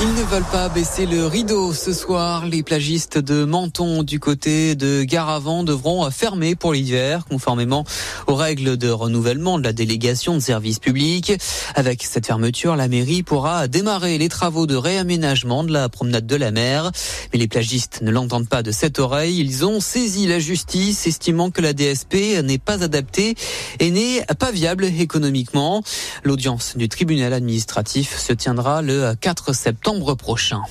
Ils 0.00 0.14
ne 0.14 0.22
veulent 0.22 0.44
pas 0.52 0.68
baisser 0.68 1.06
le 1.06 1.26
rideau 1.26 1.72
ce 1.72 1.92
soir. 1.92 2.46
Les 2.46 2.62
plagistes 2.62 3.18
de 3.18 3.42
Menton 3.42 4.04
du 4.04 4.20
côté 4.20 4.76
de 4.76 5.02
Garavant 5.02 5.64
devront 5.64 6.08
fermer 6.12 6.54
pour 6.54 6.72
l'hiver, 6.72 7.24
conformément 7.28 7.84
aux 8.28 8.36
règles 8.36 8.76
de 8.76 8.90
renouvellement 8.90 9.58
de 9.58 9.64
la 9.64 9.72
délégation 9.72 10.34
de 10.34 10.38
services 10.38 10.78
publics. 10.78 11.32
Avec 11.74 12.04
cette 12.04 12.26
fermeture, 12.26 12.76
la 12.76 12.86
mairie 12.86 13.24
pourra 13.24 13.66
démarrer 13.66 14.18
les 14.18 14.28
travaux 14.28 14.68
de 14.68 14.76
réaménagement 14.76 15.64
de 15.64 15.72
la 15.72 15.88
promenade 15.88 16.28
de 16.28 16.36
la 16.36 16.52
mer. 16.52 16.92
Mais 17.32 17.40
les 17.40 17.48
plagistes 17.48 18.00
ne 18.00 18.12
l'entendent 18.12 18.48
pas 18.48 18.62
de 18.62 18.70
cette 18.70 19.00
oreille. 19.00 19.40
Ils 19.40 19.64
ont 19.66 19.80
saisi 19.80 20.28
la 20.28 20.38
justice, 20.38 21.08
estimant 21.08 21.50
que 21.50 21.60
la 21.60 21.72
DSP 21.72 22.40
n'est 22.44 22.58
pas 22.58 22.84
adaptée 22.84 23.34
et 23.80 23.90
n'est 23.90 24.24
pas 24.38 24.52
viable 24.52 24.84
économiquement. 24.84 25.82
L'audience 26.22 26.76
du 26.76 26.88
tribunal 26.88 27.32
administratif 27.32 28.16
se 28.16 28.32
tiendra 28.32 28.80
le 28.80 29.16
4 29.20 29.52
septembre 29.52 29.87
prochain. 30.14 30.62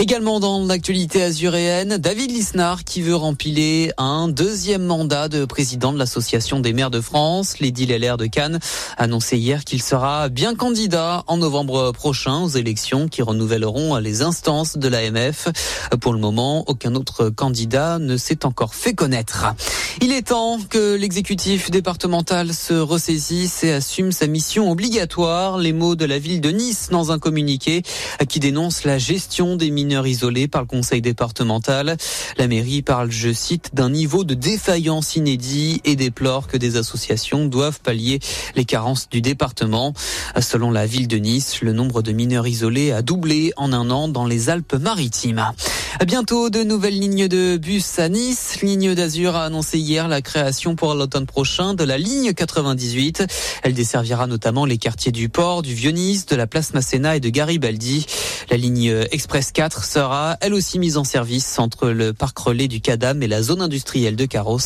Également 0.00 0.38
dans 0.38 0.64
l'actualité 0.64 1.24
azuréenne, 1.24 1.96
David 1.98 2.30
Lisnard 2.30 2.84
qui 2.84 3.02
veut 3.02 3.16
rempiler 3.16 3.90
un 3.98 4.28
deuxième 4.28 4.84
mandat 4.84 5.28
de 5.28 5.44
président 5.44 5.92
de 5.92 5.98
l'Association 5.98 6.60
des 6.60 6.72
maires 6.72 6.92
de 6.92 7.00
France. 7.00 7.58
Lady 7.58 7.84
Leller 7.84 8.14
de 8.16 8.26
Cannes 8.26 8.60
annoncé 8.96 9.38
hier 9.38 9.64
qu'il 9.64 9.82
sera 9.82 10.28
bien 10.28 10.54
candidat 10.54 11.24
en 11.26 11.36
novembre 11.36 11.90
prochain 11.90 12.42
aux 12.42 12.48
élections 12.48 13.08
qui 13.08 13.22
renouvelleront 13.22 13.96
les 13.96 14.22
instances 14.22 14.78
de 14.78 14.86
l'AMF. 14.86 15.48
Pour 16.00 16.12
le 16.12 16.20
moment, 16.20 16.62
aucun 16.68 16.94
autre 16.94 17.30
candidat 17.30 17.98
ne 17.98 18.16
s'est 18.16 18.46
encore 18.46 18.76
fait 18.76 18.94
connaître. 18.94 19.46
Il 20.00 20.12
est 20.12 20.28
temps 20.28 20.60
que 20.70 20.94
l'exécutif 20.94 21.72
départemental 21.72 22.54
se 22.54 22.74
ressaisisse 22.74 23.64
et 23.64 23.72
assume 23.72 24.12
sa 24.12 24.28
mission 24.28 24.70
obligatoire. 24.70 25.58
Les 25.58 25.72
mots 25.72 25.96
de 25.96 26.04
la 26.04 26.20
ville 26.20 26.40
de 26.40 26.50
Nice 26.50 26.86
dans 26.92 27.10
un 27.10 27.18
communiqué 27.18 27.82
qui 28.28 28.38
dénonce 28.38 28.84
la 28.84 28.98
gestion 28.98 29.56
des 29.56 29.70
mineurs 29.70 29.87
isolés 29.90 30.48
par 30.48 30.62
le 30.62 30.66
conseil 30.66 31.00
départemental. 31.00 31.96
La 32.36 32.48
mairie 32.48 32.82
parle, 32.82 33.10
je 33.10 33.32
cite, 33.32 33.70
d'un 33.74 33.90
niveau 33.90 34.24
de 34.24 34.34
défaillance 34.34 35.16
inédit 35.16 35.80
et 35.84 35.96
déplore 35.96 36.46
que 36.46 36.56
des 36.56 36.76
associations 36.76 37.46
doivent 37.46 37.80
pallier 37.80 38.20
les 38.54 38.64
carences 38.64 39.08
du 39.08 39.20
département. 39.20 39.92
Selon 40.40 40.70
la 40.70 40.86
ville 40.86 41.08
de 41.08 41.16
Nice, 41.16 41.62
le 41.62 41.72
nombre 41.72 42.02
de 42.02 42.12
mineurs 42.12 42.46
isolés 42.46 42.92
a 42.92 43.02
doublé 43.02 43.52
en 43.56 43.72
un 43.72 43.90
an 43.90 44.08
dans 44.08 44.26
les 44.26 44.50
Alpes-Maritimes. 44.50 45.52
Bientôt 46.06 46.48
de 46.48 46.62
nouvelles 46.62 46.98
lignes 46.98 47.26
de 47.26 47.56
bus 47.56 47.98
à 47.98 48.08
Nice. 48.08 48.60
Ligne 48.62 48.94
d'Azur 48.94 49.34
a 49.34 49.44
annoncé 49.44 49.78
hier 49.78 50.06
la 50.06 50.22
création 50.22 50.76
pour 50.76 50.94
l'automne 50.94 51.26
prochain 51.26 51.74
de 51.74 51.82
la 51.82 51.98
ligne 51.98 52.32
98. 52.32 53.26
Elle 53.64 53.74
desservira 53.74 54.28
notamment 54.28 54.64
les 54.64 54.78
quartiers 54.78 55.10
du 55.10 55.28
port, 55.28 55.62
du 55.62 55.74
Vieux-Nice, 55.74 56.26
de 56.26 56.36
la 56.36 56.46
place 56.46 56.72
Masséna 56.72 57.16
et 57.16 57.20
de 57.20 57.28
Garibaldi. 57.28 58.06
La 58.48 58.56
ligne 58.56 58.94
Express 59.10 59.50
4 59.50 59.84
sera 59.84 60.36
elle 60.40 60.54
aussi 60.54 60.78
mise 60.78 60.96
en 60.96 61.04
service 61.04 61.58
entre 61.58 61.88
le 61.88 62.14
parc 62.14 62.38
relais 62.38 62.68
du 62.68 62.80
Cadam 62.80 63.22
et 63.22 63.26
la 63.26 63.42
zone 63.42 63.60
industrielle 63.60 64.16
de 64.16 64.24
Carros. 64.24 64.60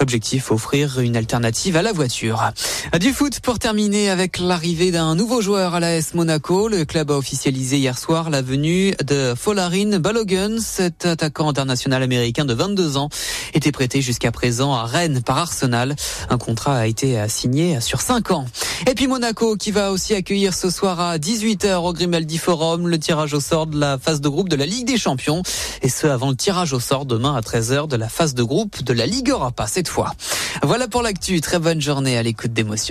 Objectif 0.00 0.52
offrir 0.52 1.00
une 1.00 1.16
alternative 1.16 1.76
à 1.76 1.82
la 1.82 1.92
voiture. 1.92 2.52
Du 3.00 3.12
foot 3.12 3.40
pour 3.40 3.58
terminer 3.58 4.10
avec 4.10 4.38
l'arrivée 4.38 4.90
d'un 4.90 5.14
nouveau 5.14 5.40
joueur 5.40 5.74
à 5.74 5.80
l'AS 5.80 6.12
Monaco. 6.14 6.68
Le 6.68 6.84
club 6.84 7.10
a 7.10 7.16
officialisé 7.16 7.78
hier 7.78 7.98
soir 7.98 8.28
la 8.28 8.42
venue 8.42 8.94
de 9.04 9.34
Folarin 9.34 9.98
Balogun. 9.98 10.58
Cet 10.66 11.06
attaquant 11.06 11.48
international 11.48 12.02
américain 12.02 12.44
de 12.44 12.52
22 12.52 12.96
ans 12.96 13.08
était 13.54 13.70
prêté 13.70 14.02
jusqu'à 14.02 14.32
présent 14.32 14.74
à 14.74 14.84
Rennes 14.84 15.22
par 15.22 15.38
Arsenal. 15.38 15.94
Un 16.28 16.38
contrat 16.38 16.76
a 16.76 16.86
été 16.86 17.16
signé 17.28 17.80
sur 17.80 18.00
5 18.00 18.32
ans. 18.32 18.46
Et 18.86 18.94
puis 18.94 19.06
Monaco 19.06 19.56
qui 19.56 19.70
va 19.70 19.92
aussi 19.92 20.12
accueillir 20.14 20.52
ce 20.52 20.68
soir 20.68 21.00
à 21.00 21.18
18h 21.18 21.76
au 21.76 21.92
Grimaldi 21.92 22.36
Forum 22.36 22.88
le 22.88 22.98
tirage 22.98 23.32
au 23.32 23.40
sort 23.40 23.68
de 23.68 23.78
la 23.78 23.96
phase 23.96 24.20
de 24.20 24.28
groupe 24.28 24.48
de 24.48 24.56
la 24.56 24.66
Ligue 24.66 24.86
des 24.86 24.98
Champions. 24.98 25.42
Et 25.82 25.88
ce 25.88 26.08
avant 26.08 26.30
le 26.30 26.36
tirage 26.36 26.72
au 26.72 26.80
sort 26.80 27.06
demain 27.06 27.34
à 27.34 27.40
13h 27.40 27.86
de 27.86 27.96
la 27.96 28.08
phase 28.08 28.34
de 28.34 28.42
groupe 28.42 28.82
de 28.82 28.92
la 28.92 29.06
Ligue 29.06 29.30
Europa 29.30 29.66
cette 29.66 29.88
fois. 29.88 30.14
Voilà 30.62 30.88
pour 30.88 31.02
l'actu. 31.02 31.40
Très 31.40 31.60
bonne 31.60 31.80
journée 31.80 32.18
à 32.18 32.22
l'écoute 32.22 32.52
d'émotions. 32.52 32.84